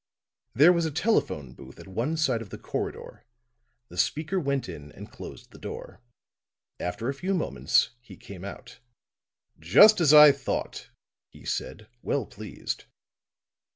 There 0.55 0.73
was 0.73 0.87
a 0.87 0.91
telephone 0.91 1.53
booth 1.53 1.79
at 1.79 1.87
one 1.87 2.17
side 2.17 2.41
of 2.41 2.49
the 2.49 2.57
corridor; 2.57 3.23
the 3.89 3.99
speaker 3.99 4.39
went 4.39 4.67
in 4.67 4.91
and 4.93 5.11
closed 5.11 5.51
the 5.51 5.59
door. 5.59 6.01
After 6.79 7.07
a 7.07 7.13
few 7.13 7.35
moments 7.35 7.91
he 8.01 8.17
came 8.17 8.43
out. 8.43 8.79
"Just 9.59 10.01
as 10.01 10.11
I 10.11 10.31
thought," 10.31 10.89
he 11.29 11.45
said, 11.45 11.87
well 12.01 12.25
pleased. 12.25 12.85